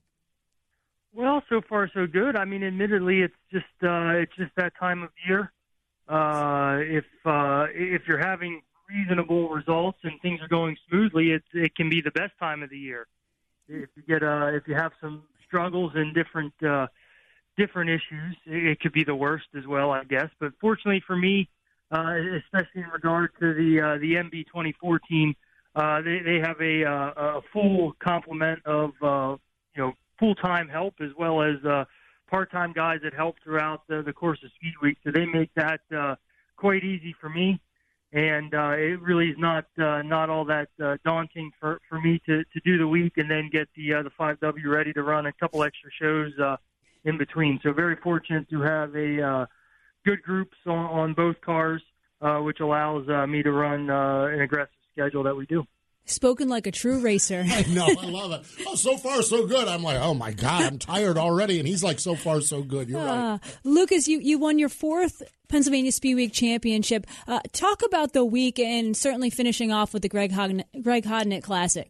[1.13, 2.35] Well, so far so good.
[2.35, 5.51] I mean, admittedly, it's just uh, it's just that time of year.
[6.07, 11.75] Uh, if uh, if you're having reasonable results and things are going smoothly, it it
[11.75, 13.07] can be the best time of the year.
[13.67, 16.87] If you get uh, if you have some struggles and different uh,
[17.57, 18.35] different issues.
[18.45, 20.29] It could be the worst as well, I guess.
[20.39, 21.49] But fortunately for me,
[21.91, 25.35] uh, especially in regard to the uh, the MB24 team,
[25.75, 29.35] uh, they they have a, uh, a full complement of uh,
[29.75, 31.85] you know full time help as well as uh,
[32.29, 34.97] part time guys that help throughout the, the course of Speed Week.
[35.03, 36.15] So they make that uh,
[36.55, 37.59] quite easy for me.
[38.11, 42.21] And uh, it really is not uh, not all that uh, daunting for, for me
[42.27, 45.25] to, to do the week and then get the uh, the 5W ready to run
[45.25, 46.57] a couple extra shows uh,
[47.05, 47.59] in between.
[47.63, 49.45] So very fortunate to have a uh,
[50.05, 51.81] good groups on, on both cars,
[52.21, 55.63] uh, which allows uh, me to run uh, an aggressive schedule that we do.
[56.05, 57.45] Spoken like a true racer.
[57.49, 58.45] I know, I love it.
[58.67, 59.67] Oh, so far so good.
[59.67, 62.89] I'm like, oh my god, I'm tired already, and he's like, so far so good.
[62.89, 63.33] You're right.
[63.33, 67.05] Uh, Lucas, you, you won your fourth Pennsylvania Speed Week championship.
[67.27, 71.43] Uh, talk about the week and certainly finishing off with the Greg Hogn- Greg Hodnett
[71.43, 71.89] Classic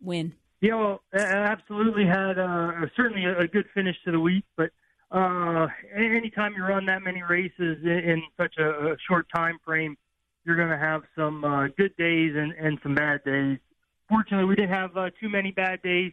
[0.00, 0.34] win.
[0.60, 4.70] Yeah, well, absolutely had uh, certainly a, good finish to the week, but
[5.10, 9.96] uh, anytime you run that many races in, in such a, a short time frame,
[10.44, 13.58] you're going to have some uh, good days and, and some bad days.
[14.08, 16.12] Fortunately, we didn't have uh, too many bad days.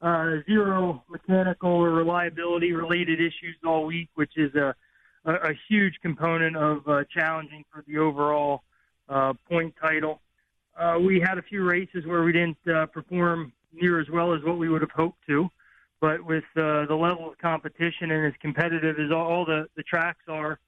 [0.00, 4.74] Uh, zero mechanical or reliability related issues all week, which is a,
[5.26, 8.62] a, a huge component of uh, challenging for the overall
[9.08, 10.20] uh, point title.
[10.76, 14.42] Uh, we had a few races where we didn't uh, perform near as well as
[14.42, 15.48] what we would have hoped to,
[16.00, 20.24] but with uh, the level of competition and as competitive as all the, the tracks
[20.28, 20.58] are,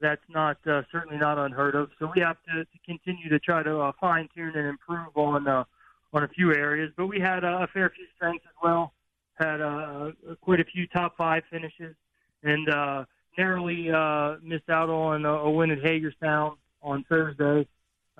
[0.00, 1.90] that's not uh, certainly not unheard of.
[1.98, 5.46] So we have to, to continue to try to uh, fine tune and improve on
[5.46, 5.64] uh,
[6.12, 6.92] on a few areas.
[6.96, 8.92] But we had uh, a fair few strengths as well.
[9.34, 11.94] Had uh, quite a few top five finishes,
[12.42, 13.04] and uh,
[13.38, 17.66] narrowly uh, missed out on a, a win at Hagerstown on Thursday.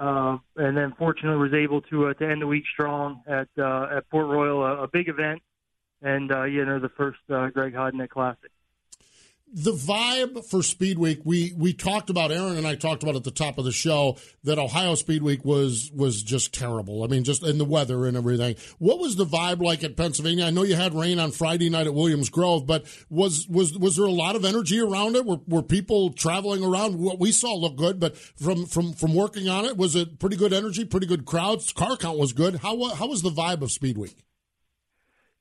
[0.02, 3.86] Uh, and then fortunately was able to uh, to end the week strong at uh,
[3.96, 5.40] at Port Royal, a, a big event,
[6.02, 8.50] and uh, you know the first uh, Greg Hodnett Classic
[9.52, 12.32] the vibe for Speed Week, we we talked about.
[12.32, 15.44] Erin and I talked about at the top of the show that Ohio Speed Week
[15.44, 17.04] was was just terrible.
[17.04, 18.56] I mean, just in the weather and everything.
[18.78, 20.46] What was the vibe like at Pennsylvania?
[20.46, 23.96] I know you had rain on Friday night at Williams Grove, but was was was
[23.96, 25.26] there a lot of energy around it?
[25.26, 26.98] Were were people traveling around?
[26.98, 30.36] What we saw looked good, but from from from working on it, was it pretty
[30.36, 30.84] good energy?
[30.86, 31.72] Pretty good crowds.
[31.72, 32.56] Car count was good.
[32.56, 34.16] How how was the vibe of Speed Week?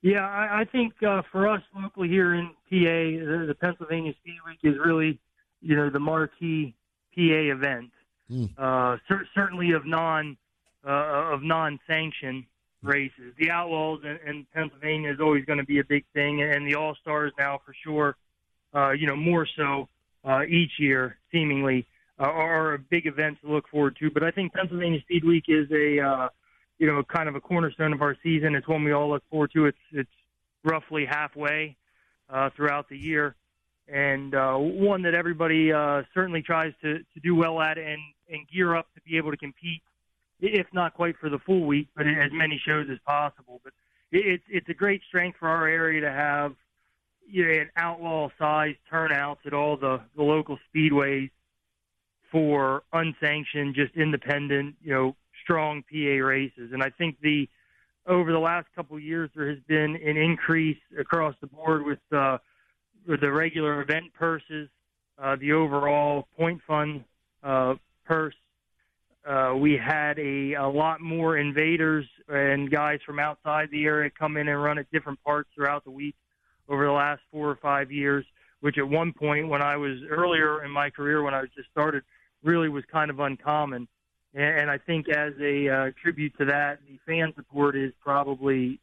[0.01, 4.37] Yeah, I, I think uh, for us locally here in PA, the, the Pennsylvania Speed
[4.47, 5.19] Week is really,
[5.61, 6.73] you know, the marquee
[7.15, 7.91] PA event.
[8.31, 8.49] Mm.
[8.57, 10.37] Uh, cer- certainly of non
[10.85, 12.45] uh, of non-sanctioned
[12.81, 13.33] races.
[13.37, 16.75] The Outlaws in, in Pennsylvania is always going to be a big thing, and the
[16.75, 18.15] All Stars now for sure.
[18.73, 19.87] Uh, you know, more so
[20.23, 21.85] uh, each year, seemingly,
[22.19, 24.09] uh, are a big event to look forward to.
[24.09, 26.29] But I think Pennsylvania Speed Week is a uh,
[26.81, 28.55] you know, kind of a cornerstone of our season.
[28.55, 29.67] It's one we all look forward to.
[29.67, 30.09] It's it's
[30.63, 31.77] roughly halfway
[32.27, 33.35] uh, throughout the year,
[33.87, 38.47] and uh, one that everybody uh, certainly tries to, to do well at and, and
[38.51, 39.83] gear up to be able to compete,
[40.39, 43.61] if not quite for the full week, but as many shows as possible.
[43.63, 43.73] But
[44.11, 46.55] it's it's a great strength for our area to have
[47.29, 51.29] you know, an outlaw size turnouts at all the, the local speedways
[52.31, 56.71] for unsanctioned, just independent, you know, strong PA races.
[56.73, 57.47] And I think the
[58.07, 61.99] over the last couple of years there has been an increase across the board with
[62.11, 62.37] uh,
[63.07, 64.69] with the regular event purses,
[65.21, 67.03] uh, the overall point fund
[67.43, 67.75] uh,
[68.05, 68.35] purse.
[69.27, 74.35] Uh, we had a, a lot more invaders and guys from outside the area come
[74.35, 76.15] in and run at different parts throughout the week
[76.67, 78.25] over the last four or five years,
[78.61, 82.03] which at one point when I was earlier in my career, when I just started,
[82.43, 83.87] really was kind of uncommon.
[84.33, 88.79] And I think as a uh, tribute to that, the fan support is probably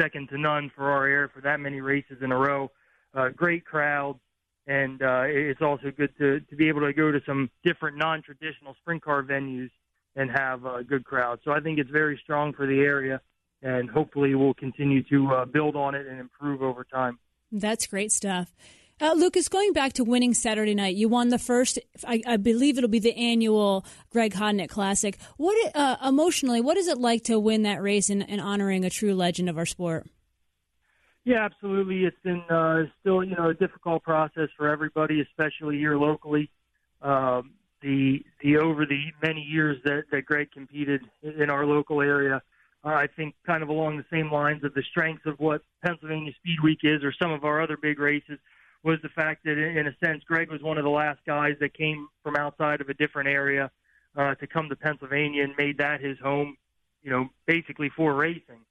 [0.00, 2.70] second to none for our area for that many races in a row.
[3.14, 4.20] Uh, great crowds,
[4.66, 8.74] and uh, it's also good to, to be able to go to some different non-traditional
[8.80, 9.70] sprint car venues
[10.16, 11.38] and have a good crowd.
[11.44, 13.20] So I think it's very strong for the area,
[13.62, 17.18] and hopefully we'll continue to uh, build on it and improve over time.
[17.50, 18.54] That's great stuff.
[19.00, 21.78] Uh, Lucas, going back to winning Saturday night, you won the first.
[22.04, 25.16] I, I believe it'll be the annual Greg Hodnett Classic.
[25.36, 29.14] What uh, emotionally, what is it like to win that race and, honoring a true
[29.14, 30.06] legend of our sport?
[31.24, 32.04] Yeah, absolutely.
[32.04, 36.50] It's been uh, still, you know, a difficult process for everybody, especially here locally.
[37.00, 42.42] Um, the the over the many years that, that Greg competed in our local area,
[42.84, 46.32] uh, I think kind of along the same lines of the strengths of what Pennsylvania
[46.40, 48.38] Speed Week is, or some of our other big races
[48.88, 51.74] was the fact that, in a sense, Greg was one of the last guys that
[51.74, 53.70] came from outside of a different area
[54.16, 56.56] uh, to come to Pennsylvania and made that his home,
[57.02, 58.62] you know, basically for racing.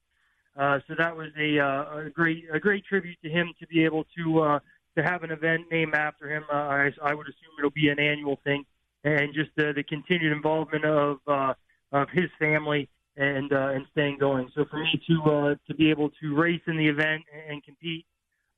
[0.58, 3.86] Uh, so that was a, uh, a great a great tribute to him to be
[3.86, 4.60] able to uh,
[4.98, 6.44] to have an event named after him.
[6.52, 8.66] Uh, I, I would assume it'll be an annual thing,
[9.04, 11.54] and just the, the continued involvement of uh,
[11.92, 14.50] of his family and uh, and staying going.
[14.56, 18.08] So for me to uh, to be able to race in the event and compete,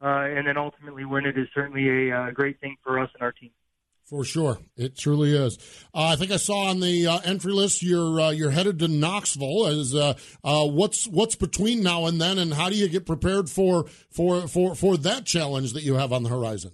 [0.01, 3.31] and then ultimately win it is certainly a uh, great thing for us and our
[3.31, 3.51] team.
[4.09, 5.59] For sure, it truly is.
[5.93, 8.87] Uh, I think I saw on the uh, entry list you're uh, you're headed to
[8.87, 9.67] Knoxville.
[9.67, 13.51] As uh, uh, what's what's between now and then, and how do you get prepared
[13.51, 16.71] for for for for that challenge that you have on the horizon?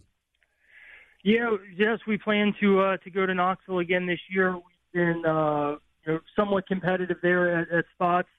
[1.25, 4.53] Yeah, yes, we plan to uh, to go to Knoxville again this year.
[4.53, 8.29] We've been you know, somewhat competitive there at, at spots.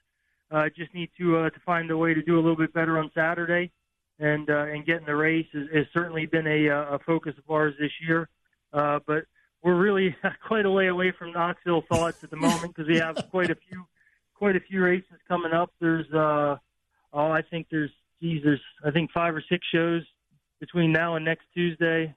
[0.75, 3.71] just need to to find a way to do a little bit better on Saturday,
[4.19, 7.73] and and get in the race has, has certainly been a, a focus of ours
[7.79, 8.29] this year.
[8.73, 9.25] Uh, but
[9.63, 10.15] we're really
[10.47, 13.55] quite a way away from Knoxville thoughts at the moment because we have quite a
[13.55, 13.85] few
[14.33, 15.71] quite a few races coming up.
[15.79, 16.57] There's uh,
[17.13, 20.03] oh, I think there's geez, there's I think five or six shows
[20.59, 22.15] between now and next Tuesday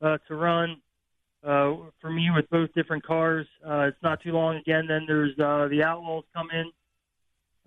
[0.00, 0.76] uh, to run.
[1.44, 4.86] Uh, for me, with both different cars, uh, it's not too long again.
[4.86, 6.70] Then there's uh, the Outlaws come in,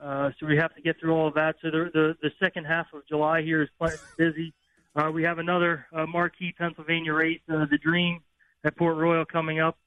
[0.01, 1.55] uh, so we have to get through all of that.
[1.61, 4.53] So the the, the second half of July here is quite busy.
[4.95, 8.21] Uh, we have another uh, marquee Pennsylvania race, uh, the Dream,
[8.63, 9.77] at Port Royal coming up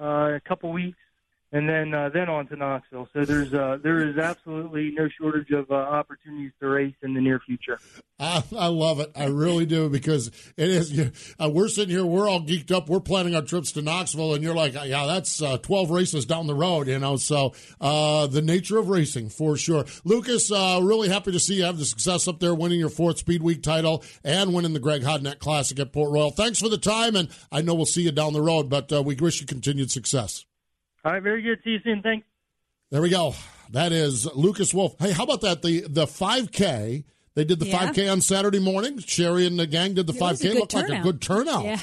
[0.00, 0.98] uh, in a couple weeks
[1.54, 3.08] and then uh, then on to Knoxville.
[3.12, 7.20] So there's uh, there is absolutely no shortage of uh, opportunities to race in the
[7.20, 7.78] near future.
[8.18, 9.12] I, I love it.
[9.14, 11.10] I really do because it is.
[11.38, 12.88] Uh, we're sitting here, we're all geeked up.
[12.88, 16.46] We're planning our trips to Knoxville, and you're like, yeah, that's uh, 12 races down
[16.46, 17.16] the road, you know.
[17.16, 19.84] So uh, the nature of racing for sure.
[20.04, 23.42] Lucas, really happy to see you have the success up there, winning your fourth Speed
[23.42, 26.30] Week title and winning the Greg Hodnett Classic at Port Royal.
[26.30, 29.14] Thanks for the time, and I know we'll see you down the road, but we
[29.14, 30.44] wish you continued success.
[31.04, 31.58] All right, very good.
[31.64, 32.02] See you soon.
[32.02, 32.26] Thanks.
[32.90, 33.34] There we go.
[33.70, 34.96] That is Lucas Wolfe.
[34.98, 35.62] Hey, how about that?
[35.62, 37.04] The the 5K.
[37.34, 37.90] They did the yeah.
[37.90, 38.98] 5K on Saturday morning.
[38.98, 40.54] Sherry and the gang did the it 5K.
[40.54, 40.90] Looked turnout.
[40.90, 41.64] like a good turnout.
[41.64, 41.80] Yeah.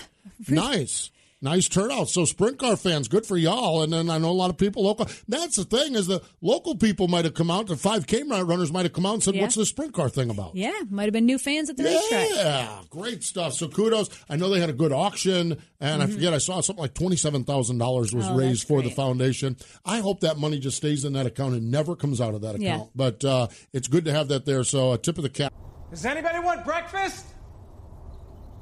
[0.48, 1.12] nice.
[1.44, 2.08] Nice turnout.
[2.10, 3.82] So sprint car fans, good for y'all.
[3.82, 5.08] And then I know a lot of people local.
[5.28, 7.66] That's the thing is the local people might have come out.
[7.66, 9.42] The 5K runners might have come out and said, Yeah.
[9.42, 12.30] "What's the sprint car thing about?" Yeah, might have been new fans at the racetrack.
[12.36, 13.54] Yeah, great stuff.
[13.54, 14.10] So kudos.
[14.30, 16.14] I know they had a good auction, and I Mhm.
[16.14, 18.92] forget I saw something like twenty seven thousand dollars was Oh, raised that's for the
[18.92, 19.58] foundation.
[19.84, 22.54] I hope that money just stays in that account and never comes out of that
[22.54, 22.84] account.
[22.84, 22.88] Yeah.
[22.94, 24.64] But uh, it's good to have that there.
[24.64, 25.52] So a tip of the cap.
[25.90, 27.26] Does anybody want breakfast?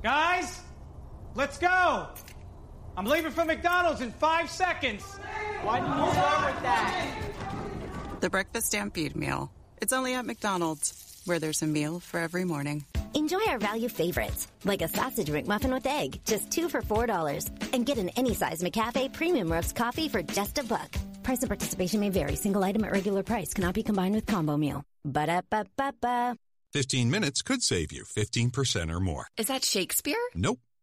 [0.01, 0.59] Guys,
[1.35, 2.07] let's go.
[2.99, 5.03] I'm leaving for McDonald's in five seconds.
[5.63, 7.21] Why didn't you start with that?
[8.19, 9.49] The Breakfast Stampede Meal.
[9.81, 12.83] It's only at McDonald's, where there's a meal for every morning.
[13.13, 17.73] Enjoy our value favorites, like a sausage McMuffin with egg, just two for $4.
[17.73, 20.93] And get an any size McCafe premium roast coffee for just a buck.
[21.23, 22.35] Price and participation may vary.
[22.35, 24.83] Single item at regular price cannot be combined with combo meal.
[25.05, 26.35] Ba da ba ba ba.
[26.73, 29.25] 15 minutes could save you 15% or more.
[29.37, 30.19] Is that Shakespeare?
[30.35, 30.59] Nope,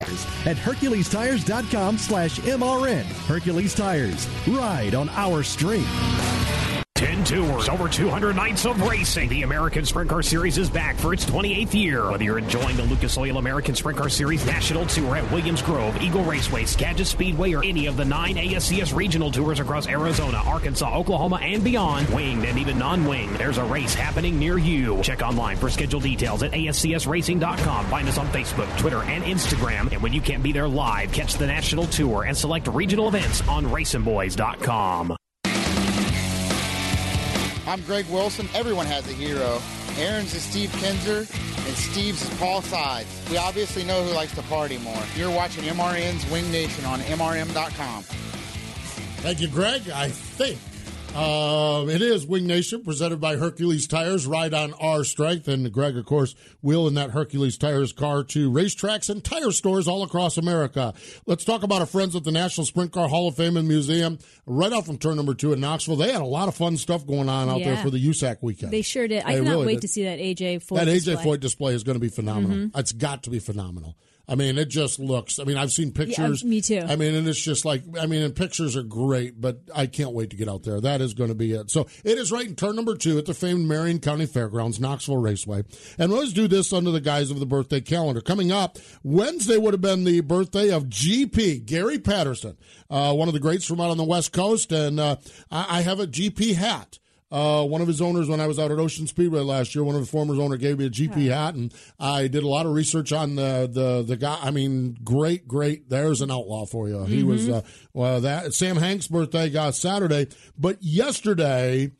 [0.00, 3.02] At HerculesTires.com slash MRN.
[3.26, 4.28] Hercules Tires.
[4.46, 5.86] Ride on our street.
[6.98, 9.28] 10 tours, over 200 nights of racing.
[9.28, 12.10] The American Sprint Car Series is back for its 28th year.
[12.10, 16.02] Whether you're enjoying the Lucas Oil American Sprint Car Series National Tour at Williams Grove,
[16.02, 20.92] Eagle Raceway, Skagit Speedway, or any of the nine ASCS regional tours across Arizona, Arkansas,
[20.92, 25.00] Oklahoma, and beyond, winged and even non-winged, there's a race happening near you.
[25.02, 27.86] Check online for schedule details at ASCSRacing.com.
[27.86, 29.92] Find us on Facebook, Twitter, and Instagram.
[29.92, 33.46] And when you can't be there live, catch the National Tour and select regional events
[33.46, 35.17] on RacinBoys.com.
[37.68, 38.48] I'm Greg Wilson.
[38.54, 39.60] Everyone has a hero.
[39.98, 41.28] Erin's is Steve Kinser,
[41.66, 43.08] and Steve's is Paul Sides.
[43.30, 45.02] We obviously know who likes to party more.
[45.14, 48.04] You're watching MRN's Wing Nation on MRN.com.
[49.20, 49.90] Thank you, Greg.
[49.90, 50.58] I think
[51.14, 54.24] Um, it is Wing Nation presented by Hercules Tires.
[54.26, 55.48] Ride on our strength.
[55.48, 59.88] And Greg, of course, will in that Hercules Tires car to racetracks and tire stores
[59.88, 60.94] all across America.
[61.26, 64.18] Let's talk about our friends at the National Sprint Car Hall of Fame and Museum.
[64.46, 65.96] Right off from turn number two in Knoxville.
[65.96, 67.74] They had a lot of fun stuff going on out Yeah.
[67.74, 68.72] there for the USAC weekend.
[68.72, 69.24] They sure did.
[69.24, 69.80] I They cannot really wait did.
[69.82, 71.24] to see that AJ Foyt that AJ display.
[71.24, 72.56] Foyt display is going to be phenomenal.
[72.68, 72.78] Mhm.
[72.78, 73.96] It's got to be phenomenal.
[74.28, 75.38] I mean, it just looks.
[75.38, 76.44] I mean, I've seen pictures.
[76.44, 76.84] me too.
[76.86, 77.82] I mean, and it's just like.
[77.98, 80.80] I mean, and pictures are great, but I can't wait to get out there.
[80.80, 81.70] That is going to be it.
[81.70, 85.16] So it is right in turn number two at the famed Marion County Fairgrounds, Knoxville
[85.16, 85.64] Raceway,
[85.98, 88.20] and we always do this under the guise of the birthday calendar.
[88.20, 92.58] Coming up Wednesday would have been the birthday of GP Gary Patterson,
[92.90, 95.16] uh, one of the greats from out on the West Coast, and uh,
[95.50, 96.98] I, I have a GP hat.
[97.30, 99.94] Uh, one of his owners, when I was out at Ocean Speedway last year, one
[99.94, 102.72] of the former owners gave me a GP hat, and I did a lot of
[102.72, 104.38] research on the the the guy.
[104.40, 105.90] I mean, great, great.
[105.90, 107.04] There's an outlaw for you.
[107.04, 107.54] He was Mhm.
[107.56, 107.62] uh,
[107.92, 111.90] well that Sam Hank's birthday got Saturday, but yesterday,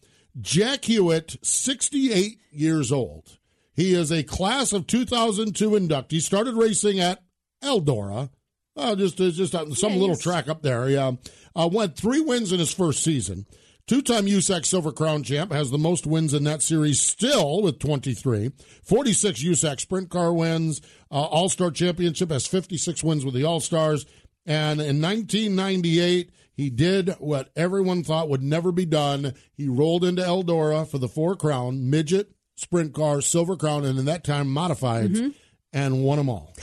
[0.40, 3.38] Jack Hewitt, 68 years old.
[3.74, 6.12] He is a class of 2002 inductee.
[6.12, 7.22] He started racing at
[7.62, 8.30] Eldora.
[8.76, 10.88] Uh, just uh, just uh, some little track up there.
[10.88, 11.12] Yeah,
[11.54, 13.44] uh, went three wins in his first season.
[13.88, 18.52] Two-time USAC Silver Crown champ has the most wins in that series still with 23.
[18.84, 20.80] 46 USAC Sprint Car wins.
[21.10, 24.04] Uh, All-Star Championship has 56 wins with the All-Stars.
[24.44, 29.32] And in 1998, he did what everyone thought would never be done.
[29.54, 34.04] He rolled into Eldora for the Four Crown, Midget, Sprint Car, Silver Crown, and in
[34.04, 35.28] that time modifieds, Mm-hmm.
[35.72, 36.54] and won them all.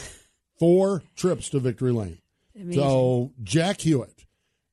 [0.60, 2.20] Four trips to Victory Lane.
[2.56, 2.74] Amazing.
[2.82, 4.26] So Jack Hewitt,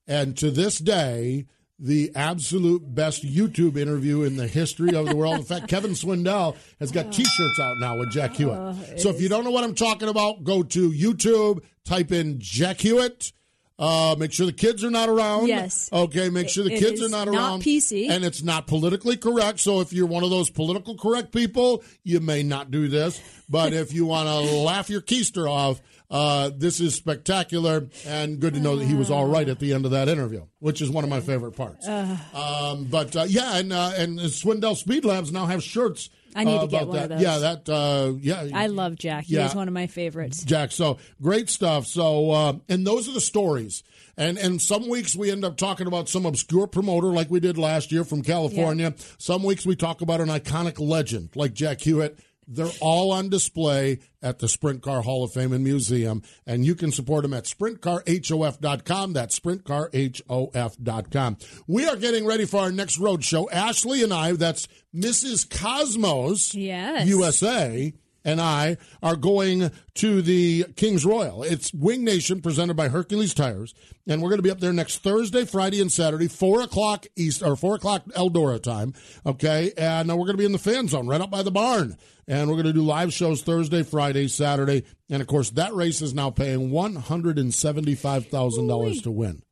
[0.07, 1.47] and to this day,
[1.83, 5.35] the absolute best YouTube interview in the history of the world.
[5.35, 8.57] In fact, Kevin Swindell has got T-shirts out now with Jack Hewitt.
[8.57, 12.39] Oh, so if you don't know what I'm talking about, go to YouTube, type in
[12.39, 13.33] Jack Hewitt.
[13.79, 15.49] Uh, make sure the kids are not around.
[15.49, 15.89] Yes.
[15.93, 16.29] Okay.
[16.29, 17.63] Make sure the It kids are not not around.
[17.63, 18.09] PC.
[18.11, 19.61] And it's not politically correct.
[19.61, 23.21] So if you're one of those political correct people, you may not do this.
[23.49, 28.55] But if you want to laugh your keister off, uh, this is spectacular and good
[28.55, 30.91] to know that he was all right at the end of that interview, which is
[30.91, 31.89] one of my favorite parts.
[31.89, 36.11] Uh, Um, but uh, yeah, and uh, and Swindell Speed Labs now have shirts.
[36.35, 37.03] I need uh, to get one that.
[37.05, 37.21] of those.
[37.23, 37.69] Yeah, that.
[37.69, 39.25] Uh, yeah, I love Jack.
[39.25, 39.47] He Yeah.
[39.47, 40.45] is one of my favorites.
[40.45, 40.73] Jack.
[40.73, 41.87] So great stuff.
[41.87, 43.83] So uh, and those are the stories.
[44.17, 47.57] And and some weeks we end up talking about some obscure promoter like we did
[47.59, 48.95] last year from California.
[49.19, 52.19] Some weeks we talk about an iconic legend like Jack Hewitt.
[52.47, 56.75] They're all on display at the Sprint Car Hall of Fame and Museum, and you
[56.75, 59.13] can support them at sprintcarhof.com.
[59.13, 61.37] That's sprintcarhof.com.
[61.67, 63.49] We are getting ready for our next road show.
[63.51, 65.49] Ashley and I, that's Mrs.
[65.49, 67.07] Cosmos Yes.
[67.09, 67.93] USA,
[68.25, 71.43] and I are going to the Kings Royal.
[71.43, 73.75] It's Wing Nation presented by Hercules Tires,
[74.07, 77.43] and we're going to be up there next Thursday, Friday, and Saturday, four o'clock East
[77.43, 78.95] or four o'clock Eldora time.
[79.27, 81.51] Okay, and uh, we're going to be in the fan zone right up by the
[81.51, 81.97] barn,
[82.27, 86.03] and we're going to do live shows Thursday, Friday, Saturday, and of course that race
[86.03, 89.43] is now paying one hundred and seventy-five thousand dollars to win.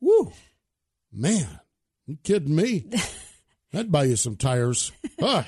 [0.00, 0.32] Woo,
[1.12, 1.60] man,
[2.06, 2.86] you kidding me?
[3.72, 4.90] That'd buy you some tires.
[5.18, 5.44] Huh.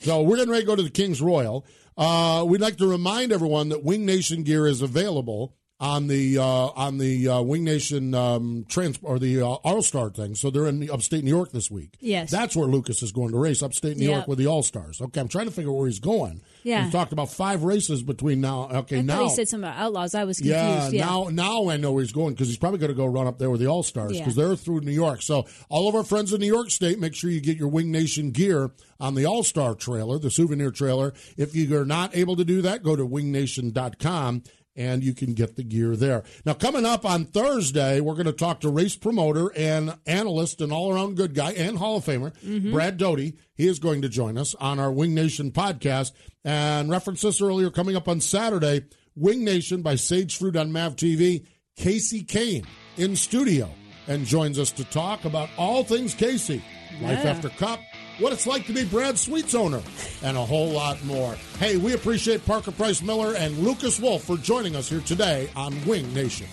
[0.00, 1.66] So we're getting ready to go to the King's Royal.
[1.96, 6.44] Uh, we'd like to remind everyone that Wing Nation gear is available on the uh,
[6.44, 10.34] on the uh, Wing Nation um, trans or the uh, All Star thing.
[10.34, 11.96] So they're in upstate New York this week.
[12.00, 12.30] Yes.
[12.30, 14.14] that's where Lucas is going to race upstate New Yep.
[14.14, 15.00] York with the All Stars.
[15.00, 16.42] Okay, I'm trying to figure out where he's going.
[16.62, 16.84] Yeah.
[16.84, 18.68] we talked about five races between now.
[18.70, 20.14] Okay, I now he said something about outlaws.
[20.14, 20.94] I was yeah, confused.
[20.96, 23.26] Yeah, now now I know where he's going because he's probably going to go run
[23.26, 24.18] up there with the All Stars Yeah.
[24.20, 25.22] because they're through New York.
[25.22, 27.90] So all of our friends in New York State, make sure you get your Wing
[27.90, 28.70] Nation gear
[29.00, 31.14] on the All Star trailer, the souvenir trailer.
[31.38, 34.42] If you're not able to do that, go to wingnation.com
[34.76, 36.22] and you can get the gear there.
[36.44, 40.72] Now, coming up on Thursday, we're going to talk to race promoter and analyst and
[40.72, 42.72] all around good guy and Hall of Famer, Mm-hmm.
[42.72, 43.36] Brad Doty.
[43.54, 46.12] He is going to join us on our Wing Nation podcast.
[46.44, 48.82] And reference this earlier, coming up on Saturday,
[49.16, 51.44] Wing Nation by Sage Fruit on MAV TV.
[51.78, 52.66] Kasey Kahne
[52.96, 53.70] in studio
[54.06, 56.62] and joins us to talk about all things Kasey,
[57.00, 57.80] life after Cup,
[58.20, 59.82] what it's like to be Brad Sweet's owner,
[60.22, 61.34] and a whole lot more.
[61.58, 65.74] Hey, we appreciate Parker Price Miller and Lucas Wolfe for joining us here today on
[65.86, 66.46] Wing Nation.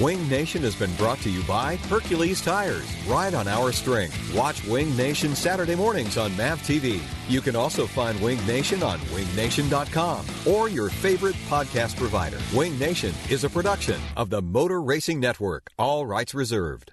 [0.00, 2.90] Wing Nation has been brought to you by Hercules Tires.
[3.06, 4.34] Ride on our strength.
[4.34, 7.00] Watch Wing Nation Saturday mornings on MAV TV.
[7.28, 12.38] You can also find Wing Nation on wingnation.com or your favorite podcast provider.
[12.54, 15.70] Wing Nation is a production of the Motor Racing Network.
[15.78, 16.92] All rights reserved.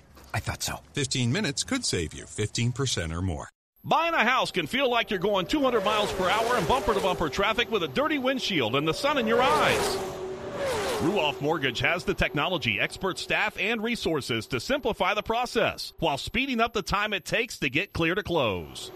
[0.33, 0.79] I thought so.
[0.93, 3.49] 15 minutes could save you 15% or more.
[3.83, 6.99] Buying a house can feel like you're going 200 miles per hour in bumper to
[6.99, 9.97] bumper traffic with a dirty windshield and the sun in your eyes.
[11.01, 16.61] Ruoff Mortgage has the technology, expert staff, and resources to simplify the process while speeding
[16.61, 18.91] up the time it takes to get clear to close.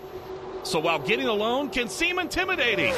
[0.61, 2.93] So while getting a loan can seem intimidating,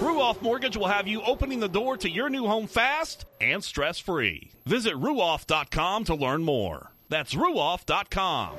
[0.00, 4.00] Ruoff Mortgage will have you opening the door to your new home fast and stress
[4.00, 4.50] free.
[4.66, 6.90] Visit ruoff.com to learn more.
[7.10, 8.54] That's ruoff.com.